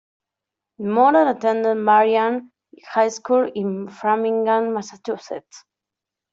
Moran 0.79 1.27
attended 1.27 1.77
Marian 1.77 2.51
High 2.91 3.09
School 3.09 3.51
in 3.53 3.87
Framingham, 3.87 4.73
Massachusetts. 4.73 5.63